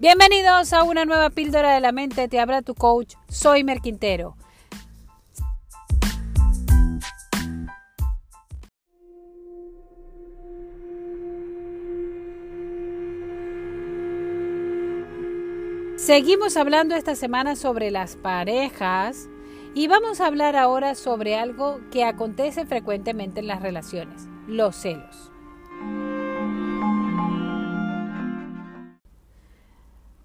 Bienvenidos 0.00 0.72
a 0.74 0.84
una 0.84 1.04
nueva 1.04 1.28
píldora 1.28 1.74
de 1.74 1.80
la 1.80 1.90
mente. 1.90 2.28
Te 2.28 2.38
habla 2.38 2.62
tu 2.62 2.76
coach. 2.76 3.16
Soy 3.28 3.64
Merquintero. 3.64 4.36
Seguimos 15.96 16.56
hablando 16.56 16.94
esta 16.94 17.16
semana 17.16 17.56
sobre 17.56 17.90
las 17.90 18.14
parejas 18.14 19.28
y 19.74 19.88
vamos 19.88 20.20
a 20.20 20.28
hablar 20.28 20.54
ahora 20.54 20.94
sobre 20.94 21.34
algo 21.34 21.80
que 21.90 22.04
acontece 22.04 22.66
frecuentemente 22.66 23.40
en 23.40 23.48
las 23.48 23.62
relaciones, 23.62 24.28
los 24.46 24.76
celos. 24.76 25.32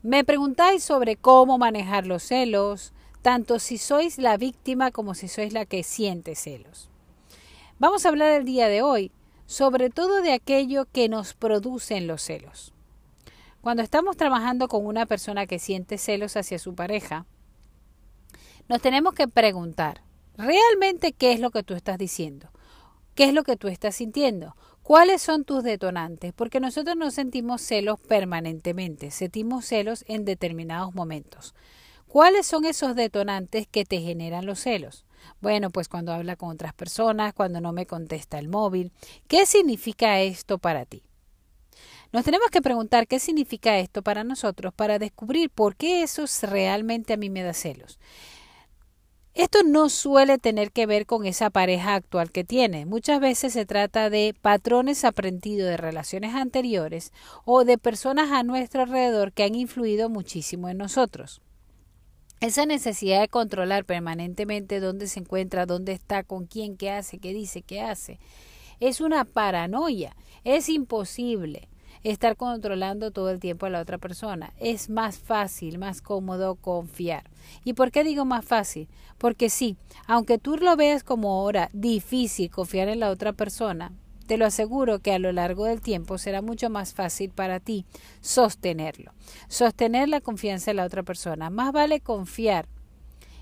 Me 0.03 0.25
preguntáis 0.25 0.83
sobre 0.83 1.15
cómo 1.15 1.57
manejar 1.57 2.05
los 2.05 2.23
celos, 2.23 2.91
tanto 3.21 3.57
si 3.57 3.77
sois 3.77 4.17
la 4.17 4.35
víctima 4.35 4.91
como 4.91 5.15
si 5.15 5.29
sois 5.29 5.53
la 5.53 5.65
que 5.65 5.81
siente 5.83 6.35
celos. 6.35 6.89
Vamos 7.79 8.05
a 8.05 8.09
hablar 8.09 8.33
el 8.33 8.43
día 8.43 8.67
de 8.67 8.81
hoy 8.81 9.11
sobre 9.45 9.89
todo 9.89 10.21
de 10.21 10.33
aquello 10.33 10.85
que 10.91 11.07
nos 11.07 11.33
producen 11.33 12.07
los 12.07 12.21
celos. 12.21 12.73
Cuando 13.61 13.81
estamos 13.81 14.17
trabajando 14.17 14.67
con 14.67 14.85
una 14.85 15.05
persona 15.05 15.45
que 15.45 15.59
siente 15.59 15.97
celos 15.97 16.35
hacia 16.35 16.59
su 16.59 16.75
pareja, 16.75 17.25
nos 18.67 18.81
tenemos 18.81 19.13
que 19.13 19.27
preguntar, 19.27 20.01
¿realmente 20.37 21.13
qué 21.13 21.31
es 21.33 21.39
lo 21.39 21.51
que 21.51 21.63
tú 21.63 21.75
estás 21.75 21.97
diciendo? 21.97 22.49
¿Qué 23.15 23.25
es 23.25 23.33
lo 23.33 23.43
que 23.43 23.55
tú 23.55 23.67
estás 23.67 23.95
sintiendo? 23.95 24.55
¿Cuáles 24.83 25.21
son 25.21 25.45
tus 25.45 25.63
detonantes? 25.63 26.33
Porque 26.33 26.59
nosotros 26.59 26.97
no 26.97 27.09
sentimos 27.09 27.61
celos 27.61 28.01
permanentemente, 28.01 29.11
sentimos 29.11 29.65
celos 29.65 30.03
en 30.09 30.25
determinados 30.25 30.93
momentos. 30.93 31.55
¿Cuáles 32.05 32.45
son 32.45 32.65
esos 32.65 32.93
detonantes 32.93 33.65
que 33.65 33.85
te 33.85 34.01
generan 34.01 34.45
los 34.45 34.59
celos? 34.59 35.05
Bueno, 35.39 35.69
pues 35.69 35.87
cuando 35.87 36.11
habla 36.11 36.35
con 36.35 36.49
otras 36.49 36.73
personas, 36.73 37.33
cuando 37.33 37.61
no 37.61 37.71
me 37.71 37.85
contesta 37.85 38.37
el 38.37 38.49
móvil. 38.49 38.91
¿Qué 39.29 39.45
significa 39.45 40.19
esto 40.19 40.57
para 40.57 40.85
ti? 40.85 41.01
Nos 42.11 42.25
tenemos 42.25 42.49
que 42.49 42.61
preguntar 42.61 43.07
qué 43.07 43.19
significa 43.19 43.79
esto 43.79 44.03
para 44.03 44.25
nosotros 44.25 44.73
para 44.73 44.99
descubrir 44.99 45.49
por 45.49 45.77
qué 45.77 46.03
eso 46.03 46.25
realmente 46.43 47.13
a 47.13 47.17
mí 47.17 47.29
me 47.29 47.41
da 47.41 47.53
celos. 47.53 47.99
Esto 49.35 49.63
no 49.63 49.89
suele 49.89 50.37
tener 50.37 50.71
que 50.71 50.85
ver 50.85 51.07
con 51.07 51.25
esa 51.25 51.49
pareja 51.49 51.95
actual 51.95 52.31
que 52.31 52.43
tiene. 52.43 52.85
Muchas 52.85 53.19
veces 53.19 53.53
se 53.53 53.65
trata 53.65 54.11
de 54.11 54.35
patrones 54.39 55.03
aprendidos 55.03 55.69
de 55.69 55.77
relaciones 55.77 56.35
anteriores 56.35 57.11
o 57.43 57.65
de 57.65 57.79
personas 57.79 58.31
a 58.31 58.43
nuestro 58.43 58.83
alrededor 58.83 59.33
que 59.33 59.43
han 59.43 59.55
influido 59.55 60.07
muchísimo 60.07 60.69
en 60.69 60.77
nosotros. 60.77 61.41
Esa 62.41 62.67
necesidad 62.67 63.21
de 63.21 63.27
controlar 63.27 63.85
permanentemente 63.85 64.79
dónde 64.79 65.07
se 65.07 65.21
encuentra, 65.21 65.65
dónde 65.65 65.93
está, 65.93 66.23
con 66.23 66.45
quién, 66.45 66.77
qué 66.77 66.91
hace, 66.91 67.17
qué 67.17 67.33
dice, 67.33 67.63
qué 67.63 67.81
hace, 67.81 68.19
es 68.79 69.01
una 69.01 69.25
paranoia. 69.25 70.15
Es 70.43 70.69
imposible 70.69 71.69
estar 72.03 72.35
controlando 72.35 73.11
todo 73.11 73.29
el 73.29 73.39
tiempo 73.39 73.65
a 73.65 73.69
la 73.69 73.81
otra 73.81 73.97
persona. 73.97 74.53
Es 74.59 74.89
más 74.89 75.17
fácil, 75.17 75.77
más 75.77 76.01
cómodo 76.01 76.55
confiar. 76.55 77.23
¿Y 77.63 77.73
por 77.73 77.91
qué 77.91 78.03
digo 78.03 78.25
más 78.25 78.45
fácil? 78.45 78.87
Porque 79.17 79.49
sí, 79.49 79.77
aunque 80.07 80.37
tú 80.37 80.57
lo 80.57 80.75
veas 80.75 81.03
como 81.03 81.31
ahora 81.31 81.69
difícil 81.73 82.49
confiar 82.49 82.89
en 82.89 82.99
la 82.99 83.09
otra 83.09 83.33
persona, 83.33 83.91
te 84.27 84.37
lo 84.37 84.45
aseguro 84.45 84.99
que 84.99 85.13
a 85.13 85.19
lo 85.19 85.31
largo 85.31 85.65
del 85.65 85.81
tiempo 85.81 86.17
será 86.17 86.41
mucho 86.41 86.69
más 86.69 86.93
fácil 86.93 87.29
para 87.29 87.59
ti 87.59 87.85
sostenerlo. 88.21 89.11
Sostener 89.47 90.09
la 90.09 90.21
confianza 90.21 90.71
en 90.71 90.77
la 90.77 90.85
otra 90.85 91.03
persona. 91.03 91.49
Más 91.49 91.73
vale 91.73 91.99
confiar 91.99 92.67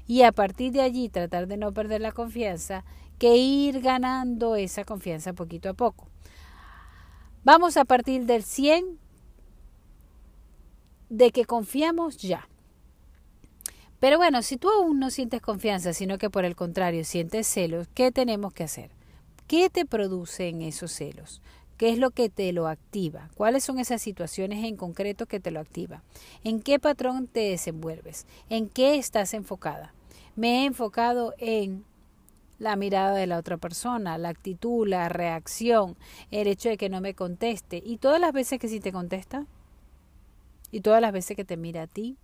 y 0.07 0.23
a 0.23 0.31
partir 0.31 0.73
de 0.73 0.81
allí 0.81 1.09
tratar 1.09 1.47
de 1.47 1.57
no 1.57 1.71
perder 1.71 2.01
la 2.01 2.11
confianza 2.11 2.83
que 3.17 3.37
ir 3.37 3.81
ganando 3.81 4.55
esa 4.55 4.83
confianza 4.83 5.33
poquito 5.33 5.69
a 5.69 5.73
poco. 5.73 6.07
Vamos 7.43 7.75
a 7.75 7.85
partir 7.85 8.25
del 8.25 8.43
100 8.43 8.99
de 11.09 11.31
que 11.31 11.45
confiamos 11.45 12.17
ya. 12.17 12.47
Pero 13.99 14.17
bueno, 14.17 14.43
si 14.43 14.57
tú 14.57 14.69
aún 14.69 14.99
no 14.99 15.09
sientes 15.09 15.41
confianza, 15.41 15.93
sino 15.93 16.19
que 16.19 16.29
por 16.29 16.45
el 16.45 16.55
contrario 16.55 17.03
sientes 17.03 17.47
celos, 17.47 17.87
¿qué 17.95 18.11
tenemos 18.11 18.53
que 18.53 18.63
hacer? 18.63 18.91
¿Qué 19.47 19.71
te 19.71 19.85
producen 19.85 20.61
esos 20.61 20.91
celos? 20.91 21.41
¿Qué 21.77 21.89
es 21.89 21.97
lo 21.97 22.11
que 22.11 22.29
te 22.29 22.53
lo 22.53 22.67
activa? 22.67 23.29
¿Cuáles 23.35 23.63
son 23.63 23.79
esas 23.79 24.03
situaciones 24.03 24.63
en 24.63 24.77
concreto 24.77 25.25
que 25.25 25.39
te 25.39 25.49
lo 25.49 25.59
activa? 25.59 26.03
¿En 26.43 26.61
qué 26.61 26.77
patrón 26.77 27.25
te 27.27 27.39
desenvuelves? 27.39 28.27
¿En 28.49 28.69
qué 28.69 28.97
estás 28.97 29.33
enfocada? 29.33 29.95
Me 30.35 30.61
he 30.61 30.65
enfocado 30.65 31.33
en 31.39 31.85
la 32.61 32.75
mirada 32.75 33.15
de 33.15 33.25
la 33.25 33.39
otra 33.39 33.57
persona, 33.57 34.19
la 34.19 34.29
actitud, 34.29 34.87
la 34.87 35.09
reacción, 35.09 35.97
el 36.29 36.45
hecho 36.45 36.69
de 36.69 36.77
que 36.77 36.89
no 36.89 37.01
me 37.01 37.15
conteste 37.15 37.81
y 37.83 37.97
todas 37.97 38.21
las 38.21 38.33
veces 38.33 38.59
que 38.59 38.67
sí 38.67 38.79
te 38.79 38.91
contesta 38.91 39.47
y 40.69 40.81
todas 40.81 41.01
las 41.01 41.11
veces 41.11 41.35
que 41.35 41.43
te 41.43 41.57
mira 41.57 41.81
a 41.81 41.87
ti. 41.87 42.17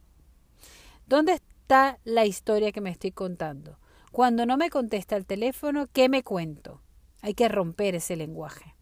¿Dónde 1.08 1.34
está 1.34 1.98
la 2.04 2.26
historia 2.26 2.72
que 2.72 2.82
me 2.82 2.92
estoy 2.92 3.12
contando? 3.12 3.80
Cuando 4.12 4.46
no 4.46 4.58
me 4.58 4.70
contesta 4.70 5.16
el 5.16 5.26
teléfono, 5.26 5.88
¿qué 5.92 6.08
me 6.08 6.22
cuento? 6.22 6.82
Hay 7.24 7.34
que 7.34 7.50
romper 7.50 7.96
ese 7.96 8.16
lenguaje. 8.16 8.76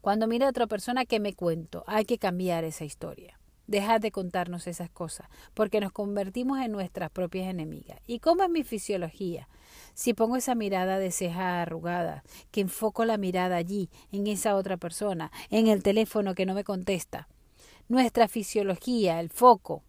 Cuando 0.00 0.26
mira 0.26 0.46
a 0.46 0.50
otra 0.50 0.66
persona, 0.66 1.04
¿qué 1.04 1.20
me 1.20 1.34
cuento? 1.34 1.84
Hay 1.86 2.06
que 2.06 2.16
cambiar 2.16 2.64
esa 2.64 2.86
historia. 2.86 3.38
Dejad 3.66 4.00
de 4.00 4.10
contarnos 4.10 4.66
esas 4.66 4.88
cosas, 4.88 5.28
porque 5.52 5.80
nos 5.80 5.92
convertimos 5.92 6.60
en 6.60 6.72
nuestras 6.72 7.10
propias 7.10 7.46
enemigas. 7.46 8.00
¿Y 8.06 8.20
cómo 8.20 8.42
es 8.42 8.48
mi 8.48 8.64
fisiología? 8.64 9.46
Si 9.94 10.14
pongo 10.14 10.36
esa 10.36 10.54
mirada 10.54 10.98
de 10.98 11.10
ceja 11.10 11.62
arrugada, 11.62 12.22
que 12.50 12.60
enfoco 12.60 13.04
la 13.04 13.16
mirada 13.16 13.56
allí, 13.56 13.90
en 14.12 14.26
esa 14.26 14.56
otra 14.56 14.76
persona, 14.76 15.30
en 15.50 15.66
el 15.66 15.82
teléfono 15.82 16.34
que 16.34 16.46
no 16.46 16.54
me 16.54 16.64
contesta, 16.64 17.28
nuestra 17.88 18.28
fisiología, 18.28 19.20
el 19.20 19.30
foco 19.30 19.82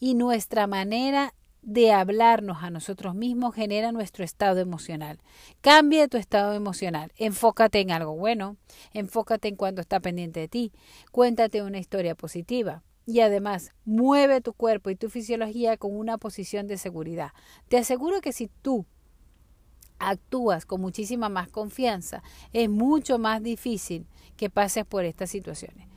y 0.00 0.14
nuestra 0.14 0.66
manera 0.66 1.34
de 1.64 1.92
hablarnos 1.92 2.62
a 2.62 2.70
nosotros 2.70 3.14
mismos 3.14 3.54
genera 3.54 3.90
nuestro 3.90 4.24
estado 4.24 4.60
emocional. 4.60 5.18
Cambia 5.60 6.08
tu 6.08 6.18
estado 6.18 6.52
emocional. 6.52 7.12
Enfócate 7.16 7.80
en 7.80 7.90
algo 7.90 8.14
bueno. 8.14 8.56
Enfócate 8.92 9.48
en 9.48 9.56
cuando 9.56 9.80
está 9.80 10.00
pendiente 10.00 10.40
de 10.40 10.48
ti. 10.48 10.72
Cuéntate 11.10 11.62
una 11.62 11.78
historia 11.78 12.14
positiva. 12.14 12.82
Y 13.06 13.20
además, 13.20 13.72
mueve 13.84 14.40
tu 14.40 14.52
cuerpo 14.52 14.90
y 14.90 14.96
tu 14.96 15.10
fisiología 15.10 15.76
con 15.76 15.96
una 15.96 16.18
posición 16.18 16.66
de 16.66 16.78
seguridad. 16.78 17.32
Te 17.68 17.78
aseguro 17.78 18.20
que 18.20 18.32
si 18.32 18.48
tú 18.48 18.86
actúas 20.10 20.66
con 20.66 20.80
muchísima 20.80 21.28
más 21.28 21.48
confianza, 21.48 22.22
es 22.52 22.68
mucho 22.68 23.18
más 23.18 23.42
difícil 23.42 24.06
que 24.36 24.50
pases 24.50 24.84
por 24.84 25.04
estas 25.04 25.30
situaciones. 25.30 25.88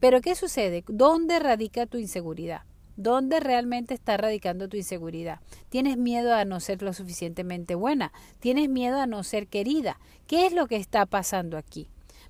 Pero 0.00 0.20
¿qué 0.20 0.34
sucede? 0.34 0.84
¿Dónde 0.88 1.38
radica 1.38 1.86
tu 1.86 1.98
inseguridad? 1.98 2.62
¿Dónde 2.96 3.40
realmente 3.40 3.94
está 3.94 4.16
radicando 4.16 4.68
tu 4.68 4.76
inseguridad? 4.76 5.40
¿Tienes 5.70 5.96
miedo 5.96 6.34
a 6.34 6.44
no 6.44 6.60
ser 6.60 6.82
lo 6.82 6.92
suficientemente 6.92 7.74
buena? 7.74 8.12
¿Tienes 8.38 8.68
miedo 8.68 9.00
a 9.00 9.06
no 9.06 9.22
ser 9.22 9.46
querida? 9.48 9.98
¿Qué 10.26 10.46
es 10.46 10.52
lo 10.52 10.66
que 10.66 10.76
está 10.76 11.06
pasando 11.06 11.56
aquí? 11.56 11.88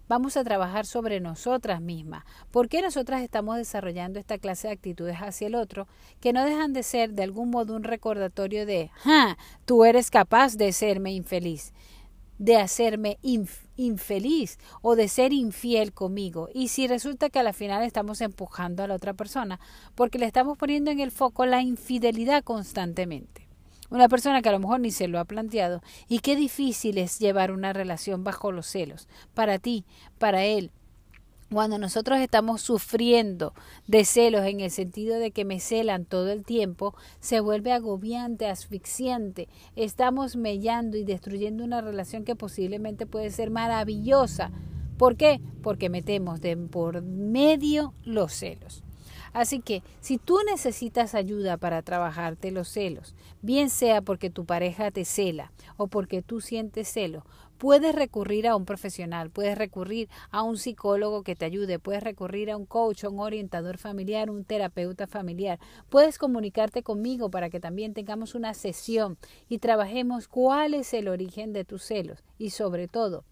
Vamos 0.09 0.37
a 0.37 0.45
trabajar 0.45 0.87
sobre 0.87 1.21
nosotras 1.21 1.81
mismas. 1.81 2.25
¿Por 2.51 2.69
qué 2.69 2.83
nosotras 2.83 3.23
estamos 3.23 3.57
desarrollando 3.57 4.19
esta 4.19 4.39
clase 4.39 4.69
de 4.69 4.75
actitudes 4.75 5.17
hacia 5.17 5.47
el 5.47 5.55
otro 5.55 5.87
que 6.21 6.33
no 6.33 6.45
dejan 6.45 6.73
de 6.73 6.83
ser 6.83 7.13
de 7.13 7.23
algún 7.23 7.51
modo 7.51 7.75
un 7.75 7.85
recordatorio 7.85 8.67
de, 8.67 8.91
¡ja! 9.03 9.37
Tú 9.65 9.85
eres 9.85 10.11
capaz 10.11 10.57
de 10.57 10.73
serme 10.73 11.13
infeliz 11.13 11.73
de 12.43 12.57
hacerme 12.57 13.19
infeliz 13.77 14.59
o 14.81 14.97
de 14.97 15.07
ser 15.07 15.33
infiel 15.33 15.93
conmigo. 15.93 16.49
Y 16.53 16.69
si 16.69 16.89
resulta 16.89 17.31
que 17.31 17.39
a 17.39 17.45
la 17.45 17.53
final 17.53 17.85
estamos 17.85 18.21
empujando 18.21 18.83
a 18.83 18.89
la 18.89 18.97
otra 18.97 19.15
persona 19.15 19.61
porque 19.95 20.19
le 20.19 20.27
estamos 20.27 20.59
poniendo 20.59 20.91
en 20.91 20.99
el 20.99 21.13
foco 21.13 21.47
la 21.47 21.63
infidelidad 21.63 22.43
constantemente. 22.43 23.42
Una 23.93 24.09
persona 24.09 24.41
que 24.41 24.49
a 24.49 24.53
lo 24.53 24.59
mejor 24.59 24.81
ni 24.81 24.91
se 24.91 25.07
lo 25.07 25.21
ha 25.21 25.27
planteado. 25.27 25.83
Y 26.09 26.21
qué 26.21 26.35
difícil 26.35 26.97
es 26.97 27.19
llevar 27.19 27.53
una 27.53 27.75
relación 27.75 28.25
bajo 28.25 28.51
los 28.51 28.67
celos. 28.67 29.07
Para 29.35 29.59
ti, 29.59 29.85
para 30.19 30.47
él, 30.47 30.71
cuando 31.53 31.77
nosotros 31.77 32.19
estamos 32.19 32.63
sufriendo 32.63 33.53
de 33.87 34.07
celos 34.07 34.47
en 34.47 34.61
el 34.61 34.71
sentido 34.71 35.19
de 35.19 35.31
que 35.31 35.45
me 35.45 35.61
celan 35.61 36.07
todo 36.07 36.33
el 36.33 36.43
tiempo, 36.43 36.97
se 37.21 37.41
vuelve 37.41 37.71
agobiante, 37.73 38.47
asfixiante. 38.47 39.51
Estamos 39.77 40.37
mellando 40.37 40.97
y 40.97 41.05
destruyendo 41.05 41.63
una 41.63 41.83
relación 41.83 42.25
que 42.25 42.35
posiblemente 42.35 43.05
puede 43.05 43.29
ser 43.29 43.51
maravillosa. 43.51 44.53
¿Por 44.97 45.19
qué? 45.19 45.43
Porque 45.63 45.91
metemos 45.91 46.41
de 46.41 46.57
por 46.57 47.03
medio 47.03 47.93
los 48.05 48.33
celos. 48.33 48.85
Así 49.33 49.61
que 49.61 49.83
si 50.01 50.19
tú 50.19 50.39
necesitas 50.47 51.15
ayuda 51.15 51.57
para 51.57 51.83
trabajarte 51.83 52.51
los 52.51 52.69
celos, 52.69 53.15
bien 53.41 53.71
sea 53.71 54.03
porque 54.03 54.29
tu 54.31 54.45
pareja 54.45 54.91
te 54.91 55.05
cela 55.05 55.53
o 55.77 55.87
porque 55.87 56.21
tú 56.21 56.41
sientes 56.41 56.89
celo, 56.89 57.25
puedes 57.57 57.95
recurrir 57.95 58.47
a 58.49 58.57
un 58.57 58.65
profesional, 58.65 59.31
puedes 59.31 59.57
recurrir 59.57 60.09
a 60.31 60.43
un 60.43 60.59
psicólogo 60.59 61.23
que 61.23 61.37
te 61.37 61.45
ayude, 61.45 61.79
puedes 61.79 62.03
recurrir 62.03 62.51
a 62.51 62.57
un 62.57 62.67
coach, 62.67 63.05
a 63.05 63.09
un 63.09 63.21
orientador 63.21 63.79
familiar, 63.79 64.31
un 64.31 64.45
terapeuta 64.45 65.07
familiar. 65.07 65.61
Puedes 65.89 66.19
comunicarte 66.19 66.83
conmigo 66.83 67.31
para 67.31 67.51
que 67.51 67.61
también 67.61 67.95
tengamos 67.95 68.35
una 68.35 68.53
sesión 68.53 69.17
y 69.49 69.59
trabajemos 69.59 70.29
cuál 70.29 70.75
es 70.75 70.93
el 70.93 71.09
origen 71.09 71.53
de 71.53 71.65
tus 71.65 71.85
celos 71.85 72.25
y 72.37 72.51
sobre 72.51 72.89
todo, 72.89 73.25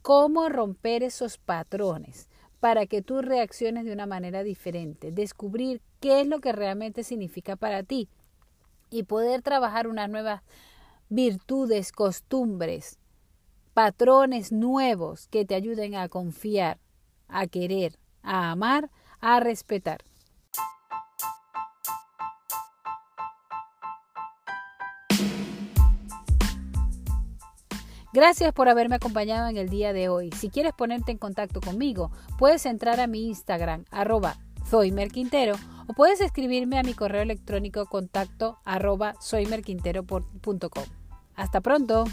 cómo 0.00 0.48
romper 0.48 1.02
esos 1.02 1.36
patrones 1.36 2.28
para 2.60 2.86
que 2.86 3.02
tú 3.02 3.22
reacciones 3.22 3.84
de 3.84 3.92
una 3.92 4.06
manera 4.06 4.42
diferente, 4.42 5.12
descubrir 5.12 5.82
qué 6.00 6.20
es 6.20 6.26
lo 6.26 6.40
que 6.40 6.52
realmente 6.52 7.04
significa 7.04 7.56
para 7.56 7.82
ti 7.82 8.08
y 8.90 9.02
poder 9.02 9.42
trabajar 9.42 9.86
unas 9.86 10.08
nuevas 10.08 10.42
virtudes, 11.08 11.92
costumbres, 11.92 12.98
patrones 13.74 14.52
nuevos 14.52 15.28
que 15.28 15.44
te 15.44 15.54
ayuden 15.54 15.94
a 15.94 16.08
confiar, 16.08 16.78
a 17.28 17.46
querer, 17.46 17.98
a 18.22 18.50
amar, 18.50 18.90
a 19.20 19.40
respetar. 19.40 20.02
Gracias 28.16 28.54
por 28.54 28.70
haberme 28.70 28.94
acompañado 28.94 29.46
en 29.46 29.58
el 29.58 29.68
día 29.68 29.92
de 29.92 30.08
hoy. 30.08 30.30
Si 30.32 30.48
quieres 30.48 30.72
ponerte 30.72 31.12
en 31.12 31.18
contacto 31.18 31.60
conmigo, 31.60 32.10
puedes 32.38 32.64
entrar 32.64 32.98
a 32.98 33.06
mi 33.06 33.26
Instagram, 33.26 33.84
arroba 33.90 34.38
soymerquintero, 34.70 35.54
o 35.86 35.92
puedes 35.92 36.22
escribirme 36.22 36.78
a 36.78 36.82
mi 36.82 36.94
correo 36.94 37.20
electrónico 37.20 37.84
contacto 37.84 38.56
arroba 38.64 39.16
soymerquintero.com. 39.20 40.84
Hasta 41.34 41.60
pronto. 41.60 42.06